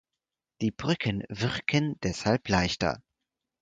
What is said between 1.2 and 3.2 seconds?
wirken deshalb leichter.